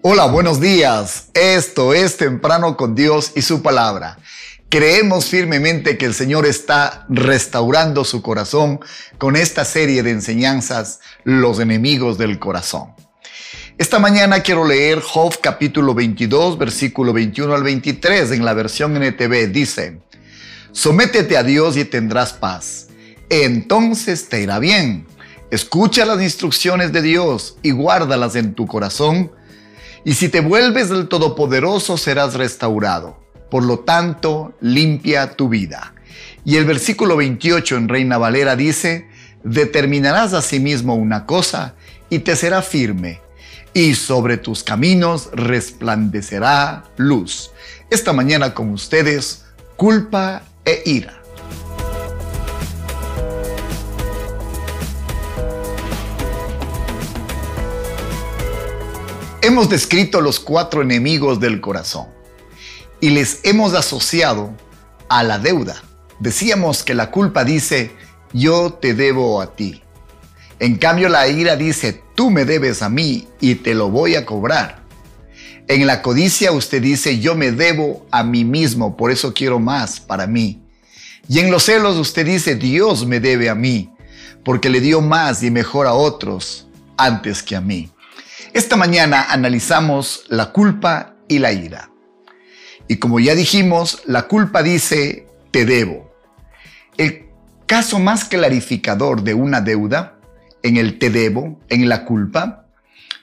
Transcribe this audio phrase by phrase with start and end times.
[0.00, 1.26] Hola, buenos días.
[1.34, 4.16] Esto es Temprano con Dios y su palabra.
[4.68, 8.78] Creemos firmemente que el Señor está restaurando su corazón
[9.18, 12.94] con esta serie de enseñanzas, Los enemigos del corazón.
[13.76, 19.48] Esta mañana quiero leer Job capítulo 22, versículo 21 al 23 en la versión NTV.
[19.50, 20.00] Dice,
[20.70, 22.86] Sométete a Dios y tendrás paz.
[23.30, 25.08] Entonces te irá bien.
[25.50, 29.32] Escucha las instrucciones de Dios y guárdalas en tu corazón.
[30.08, 33.18] Y si te vuelves del Todopoderoso serás restaurado.
[33.50, 35.92] Por lo tanto, limpia tu vida.
[36.46, 39.06] Y el versículo 28 en Reina Valera dice,
[39.44, 41.74] determinarás a sí mismo una cosa
[42.08, 43.20] y te será firme,
[43.74, 47.50] y sobre tus caminos resplandecerá luz.
[47.90, 49.44] Esta mañana con ustedes,
[49.76, 51.17] culpa e ira.
[59.48, 62.08] Hemos descrito los cuatro enemigos del corazón
[63.00, 64.54] y les hemos asociado
[65.08, 65.82] a la deuda.
[66.20, 67.92] Decíamos que la culpa dice,
[68.34, 69.82] yo te debo a ti.
[70.58, 74.26] En cambio la ira dice, tú me debes a mí y te lo voy a
[74.26, 74.82] cobrar.
[75.66, 79.98] En la codicia usted dice, yo me debo a mí mismo, por eso quiero más
[79.98, 80.60] para mí.
[81.26, 83.94] Y en los celos usted dice, Dios me debe a mí,
[84.44, 86.68] porque le dio más y mejor a otros
[86.98, 87.90] antes que a mí.
[88.52, 91.90] Esta mañana analizamos la culpa y la ira.
[92.88, 96.10] Y como ya dijimos, la culpa dice, te debo.
[96.96, 97.28] El
[97.66, 100.18] caso más clarificador de una deuda,
[100.62, 102.66] en el te debo, en la culpa,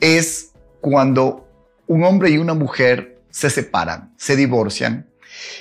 [0.00, 1.48] es cuando
[1.86, 5.08] un hombre y una mujer se separan, se divorcian,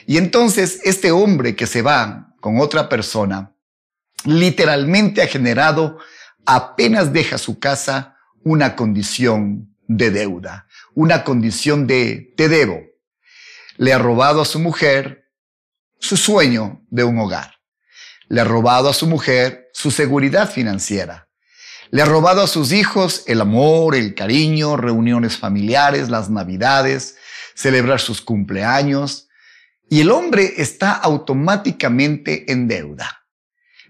[0.06, 3.53] y entonces este hombre que se va con otra persona,
[4.25, 6.00] literalmente ha generado,
[6.46, 12.81] apenas deja su casa, una condición de deuda, una condición de te debo.
[13.78, 15.29] Le ha robado a su mujer
[16.00, 17.56] su sueño de un hogar.
[18.28, 21.28] Le ha robado a su mujer su seguridad financiera.
[21.91, 27.18] Le ha robado a sus hijos el amor, el cariño, reuniones familiares, las navidades,
[27.53, 29.28] celebrar sus cumpleaños.
[29.90, 33.25] Y el hombre está automáticamente en deuda.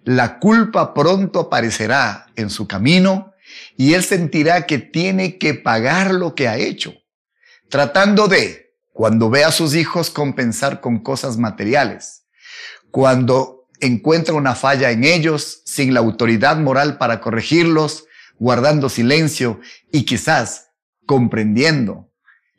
[0.03, 3.30] La culpa pronto aparecerá en su camino
[3.77, 6.93] y él sentirá que tiene que pagar lo que ha hecho,
[7.69, 12.25] tratando de, cuando ve a sus hijos, compensar con cosas materiales.
[12.91, 18.05] Cuando encuentra una falla en ellos sin la autoridad moral para corregirlos,
[18.37, 19.59] guardando silencio
[19.91, 20.69] y quizás
[21.05, 22.11] comprendiendo.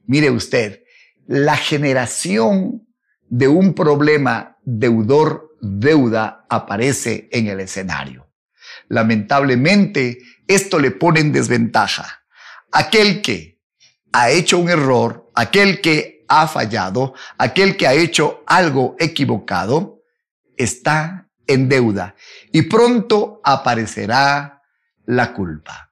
[0.05, 0.83] Mire usted,
[1.27, 2.87] la generación
[3.29, 8.29] de un problema deudor-deuda aparece en el escenario.
[8.89, 12.23] Lamentablemente, esto le pone en desventaja.
[12.71, 13.61] Aquel que
[14.13, 20.03] ha hecho un error, aquel que ha fallado, aquel que ha hecho algo equivocado,
[20.57, 22.15] está en deuda
[22.53, 24.63] y pronto aparecerá
[25.07, 25.91] la culpa.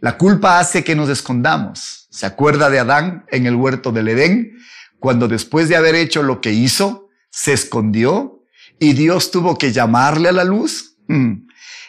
[0.00, 2.06] La culpa hace que nos escondamos.
[2.10, 4.58] ¿Se acuerda de Adán en el huerto del Edén?
[4.98, 8.44] Cuando después de haber hecho lo que hizo, se escondió
[8.78, 10.96] y Dios tuvo que llamarle a la luz.
[11.08, 11.46] Mm.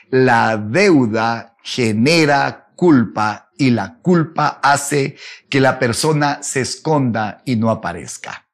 [0.10, 5.18] La deuda genera culpa y la culpa hace
[5.50, 8.48] que la persona se esconda y no aparezca.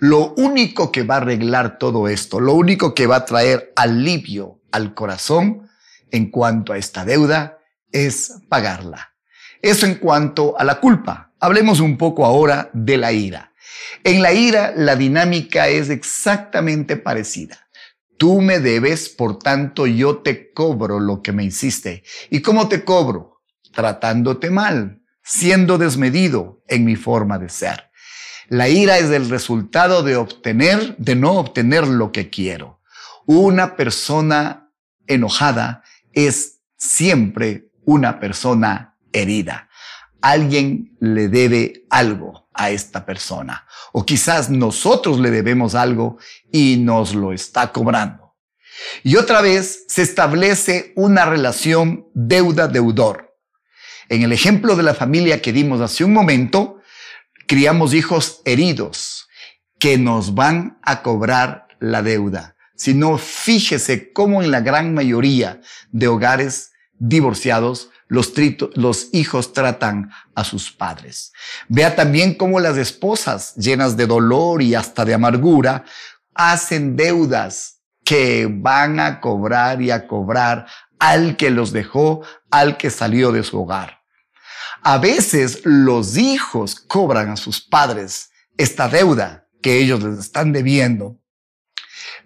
[0.00, 4.60] Lo único que va a arreglar todo esto, lo único que va a traer alivio
[4.72, 5.68] al corazón
[6.10, 7.58] en cuanto a esta deuda
[7.92, 9.14] es pagarla.
[9.62, 11.32] Eso en cuanto a la culpa.
[11.40, 13.52] Hablemos un poco ahora de la ira.
[14.02, 17.63] En la ira la dinámica es exactamente parecida.
[18.16, 22.04] Tú me debes, por tanto yo te cobro lo que me hiciste.
[22.30, 23.42] ¿Y cómo te cobro?
[23.72, 27.90] Tratándote mal, siendo desmedido en mi forma de ser.
[28.48, 32.80] La ira es el resultado de obtener, de no obtener lo que quiero.
[33.26, 34.70] Una persona
[35.06, 35.82] enojada
[36.12, 39.63] es siempre una persona herida.
[40.24, 43.66] Alguien le debe algo a esta persona.
[43.92, 46.16] O quizás nosotros le debemos algo
[46.50, 48.34] y nos lo está cobrando.
[49.02, 53.36] Y otra vez se establece una relación deuda-deudor.
[54.08, 56.80] En el ejemplo de la familia que dimos hace un momento,
[57.46, 59.28] criamos hijos heridos
[59.78, 62.56] que nos van a cobrar la deuda.
[62.76, 65.60] Si no, fíjese cómo en la gran mayoría
[65.90, 71.32] de hogares divorciados los, hijos tratan a sus padres.
[71.68, 75.84] Vea también cómo las esposas llenas de dolor y hasta de amargura
[76.34, 80.66] hacen deudas que van a cobrar y a cobrar
[80.98, 84.00] al que los dejó, al que salió de su hogar.
[84.82, 91.18] A veces los hijos cobran a sus padres esta deuda que ellos les están debiendo.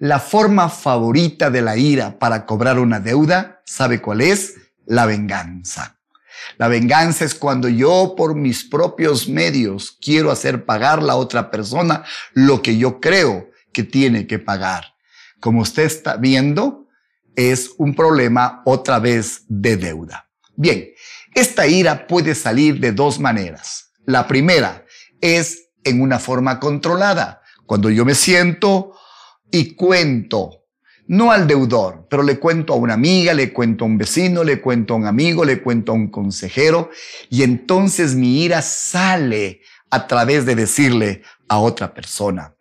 [0.01, 4.55] La forma favorita de la ira para cobrar una deuda, ¿sabe cuál es?
[4.89, 5.99] La venganza.
[6.57, 12.05] La venganza es cuando yo por mis propios medios quiero hacer pagar la otra persona
[12.33, 14.95] lo que yo creo que tiene que pagar.
[15.41, 16.87] Como usted está viendo,
[17.37, 20.29] es un problema otra vez de deuda.
[20.57, 20.89] Bien,
[21.35, 23.93] esta ira puede salir de dos maneras.
[24.07, 24.87] La primera
[25.21, 28.97] es en una forma controlada, cuando yo me siento
[29.51, 30.58] y cuento
[31.09, 34.61] no al deudor, pero le cuento a una amiga, le cuento a un vecino, le
[34.61, 36.91] cuento a un amigo, le cuento a un consejero,
[37.31, 42.55] y entonces mi ira sale a través de decirle a otra persona.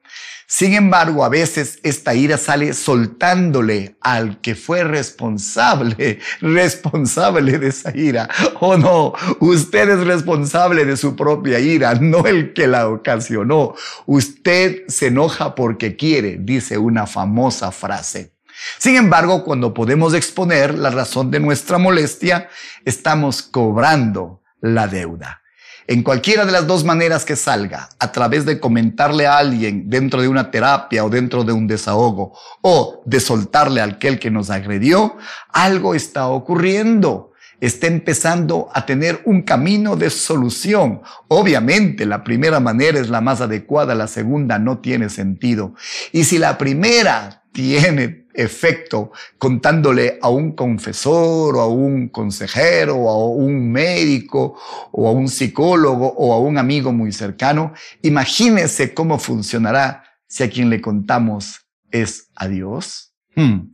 [0.50, 7.96] Sin embargo, a veces esta ira sale soltándole al que fue responsable, responsable de esa
[7.98, 8.30] ira.
[8.62, 13.76] Oh, no, usted es responsable de su propia ira, no el que la ocasionó.
[14.06, 18.37] Usted se enoja porque quiere, dice una famosa frase.
[18.78, 22.50] Sin embargo, cuando podemos exponer la razón de nuestra molestia,
[22.86, 25.42] estamos cobrando la deuda.
[25.90, 30.22] En cualquiera de las dos maneras que salga, a través de comentarle a alguien dentro
[30.22, 34.50] de una terapia o dentro de un desahogo, o de soltarle a aquel que nos
[34.50, 35.16] agredió,
[35.54, 37.28] algo está ocurriendo
[37.60, 41.02] está empezando a tener un camino de solución.
[41.28, 45.74] Obviamente, la primera manera es la más adecuada, la segunda no tiene sentido.
[46.12, 53.10] Y si la primera tiene efecto contándole a un confesor o a un consejero o
[53.10, 54.58] a un médico
[54.92, 57.74] o a un psicólogo o a un amigo muy cercano,
[58.04, 61.62] imagínese cómo funcionará si a quien le contamos
[61.92, 63.14] es a Dios.
[63.36, 63.74] Hmm.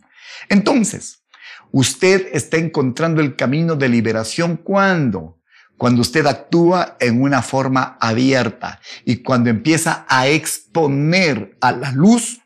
[0.50, 1.24] Entonces,
[1.72, 5.40] usted está encontrando el camino de liberación cuando
[5.76, 12.40] cuando usted actúa en una forma abierta y cuando empieza a exponer a la luz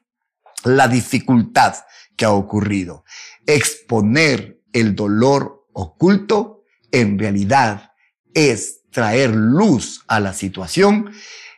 [0.64, 1.76] la dificultad
[2.18, 3.06] que ha ocurrido.
[3.46, 7.92] Exponer el dolor oculto en realidad
[8.34, 11.12] es traer luz a la situación.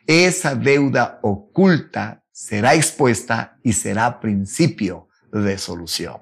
[0.06, 6.16] Esa deuda oculta será expuesta y será principio de solución.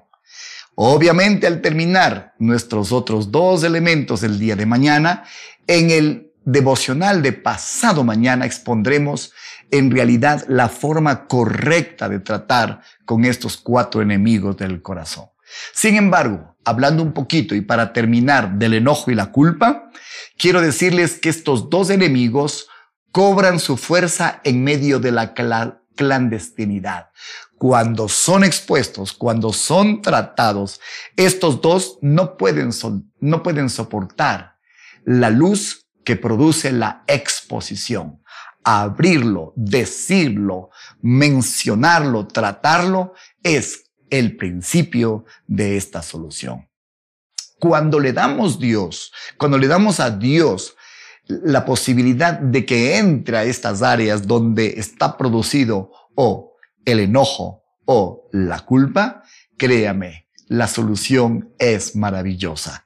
[0.75, 5.25] Obviamente al terminar nuestros otros dos elementos el día de mañana,
[5.67, 9.33] en el devocional de pasado mañana expondremos
[9.71, 15.25] en realidad la forma correcta de tratar con estos cuatro enemigos del corazón.
[15.73, 19.89] Sin embargo, hablando un poquito y para terminar del enojo y la culpa,
[20.37, 22.67] quiero decirles que estos dos enemigos
[23.11, 25.33] cobran su fuerza en medio de la
[25.95, 27.09] clandestinidad.
[27.57, 30.79] Cuando son expuestos, cuando son tratados,
[31.17, 32.69] estos dos no pueden,
[33.19, 34.57] no pueden soportar
[35.03, 38.19] la luz que produce la exposición
[38.63, 40.71] abrirlo, decirlo,
[41.03, 43.13] mencionarlo, tratarlo,
[43.43, 46.67] es el principio de esta solución.
[47.59, 50.75] Cuando le damos Dios, cuando le damos a Dios
[51.27, 56.55] la posibilidad de que entre a estas áreas donde está producido o
[56.85, 59.21] el enojo o la culpa,
[59.59, 62.83] créame, la solución es maravillosa.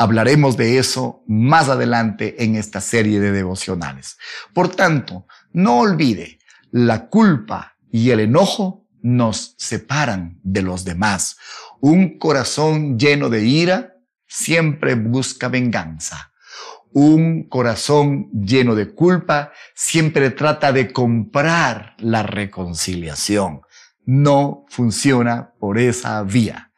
[0.00, 4.16] Hablaremos de eso más adelante en esta serie de devocionales.
[4.54, 6.38] Por tanto, no olvide,
[6.70, 11.36] la culpa y el enojo nos separan de los demás.
[11.80, 13.96] Un corazón lleno de ira
[14.28, 16.32] siempre busca venganza.
[16.92, 23.62] Un corazón lleno de culpa siempre trata de comprar la reconciliación.
[24.04, 26.72] No funciona por esa vía.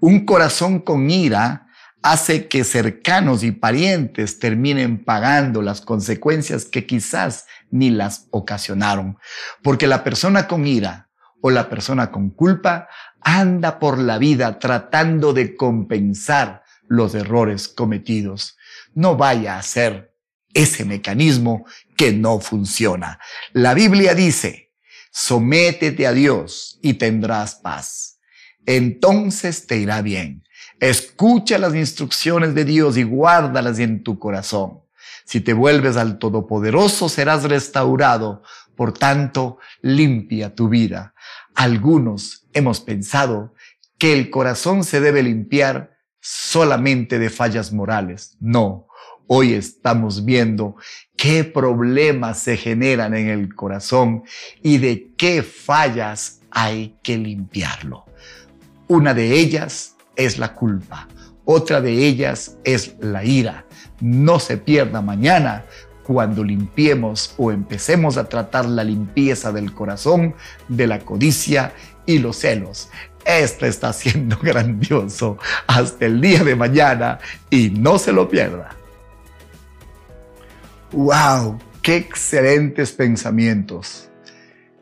[0.00, 1.63] Un corazón con ira
[2.04, 9.16] hace que cercanos y parientes terminen pagando las consecuencias que quizás ni las ocasionaron.
[9.62, 11.08] Porque la persona con ira
[11.40, 12.88] o la persona con culpa
[13.22, 18.58] anda por la vida tratando de compensar los errores cometidos.
[18.92, 20.14] No vaya a ser
[20.52, 21.64] ese mecanismo
[21.96, 23.18] que no funciona.
[23.54, 24.74] La Biblia dice,
[25.10, 28.18] sométete a Dios y tendrás paz.
[28.66, 30.44] Entonces te irá bien.
[30.80, 34.80] Escucha las instrucciones de Dios y guárdalas en tu corazón.
[35.24, 38.42] Si te vuelves al Todopoderoso, serás restaurado.
[38.76, 41.14] Por tanto, limpia tu vida.
[41.54, 43.54] Algunos hemos pensado
[43.98, 48.36] que el corazón se debe limpiar solamente de fallas morales.
[48.40, 48.88] No,
[49.26, 50.76] hoy estamos viendo
[51.16, 54.24] qué problemas se generan en el corazón
[54.62, 58.04] y de qué fallas hay que limpiarlo.
[58.88, 61.08] Una de ellas es la culpa.
[61.44, 63.66] Otra de ellas es la ira.
[64.00, 65.64] No se pierda mañana
[66.04, 70.34] cuando limpiemos o empecemos a tratar la limpieza del corazón
[70.68, 71.72] de la codicia
[72.06, 72.90] y los celos.
[73.24, 77.18] Esto está siendo grandioso hasta el día de mañana
[77.50, 78.76] y no se lo pierda.
[80.92, 81.58] ¡Wow!
[81.82, 84.08] ¡Qué excelentes pensamientos!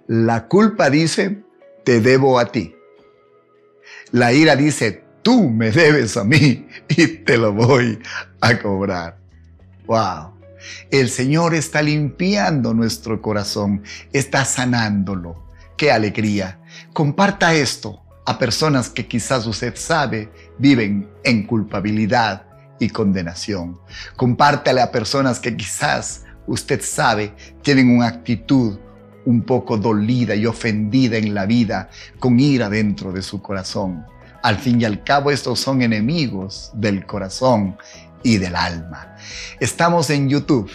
[0.06, 1.42] La culpa dice,
[1.84, 2.74] te debo a ti.
[4.10, 7.98] La ira dice, tú me debes a mí y te lo voy
[8.40, 9.18] a cobrar.
[9.86, 10.32] ¡Wow!
[10.90, 15.50] El Señor está limpiando nuestro corazón, está sanándolo.
[15.76, 16.60] ¡Qué alegría!
[16.92, 22.46] Comparta esto a personas que quizás usted sabe viven en culpabilidad
[22.78, 23.78] y condenación.
[24.16, 28.78] Compártale a personas que quizás usted sabe tienen una actitud
[29.24, 34.04] un poco dolida y ofendida en la vida, con ira dentro de su corazón.
[34.42, 37.76] Al fin y al cabo, estos son enemigos del corazón
[38.22, 39.16] y del alma.
[39.61, 40.70] Estamos en YouTube,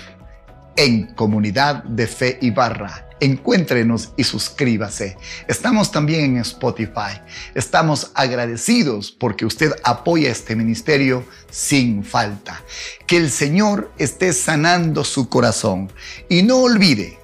[0.75, 3.03] en Comunidad de Fe y Barra.
[3.19, 5.17] Encuéntrenos y suscríbase.
[5.47, 7.19] Estamos también en Spotify.
[7.55, 12.61] Estamos agradecidos porque usted apoya este ministerio sin falta.
[13.07, 15.91] Que el Señor esté sanando su corazón.
[16.29, 17.17] Y no olvide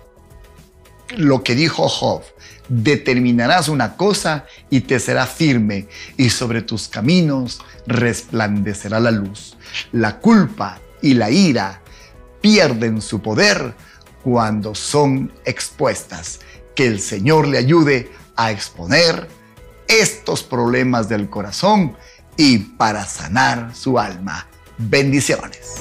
[1.15, 2.23] lo que dijo Job
[2.70, 9.58] determinarás una cosa y te será firme, y sobre tus caminos resplandecerá la luz.
[9.91, 11.82] La culpa y la ira
[12.41, 13.74] pierden su poder
[14.24, 16.39] cuando son expuestas.
[16.75, 19.27] Que el Señor le ayude a exponer
[19.88, 21.96] estos problemas del corazón
[22.36, 24.48] y para sanar su alma.
[24.77, 25.75] Bendiciones.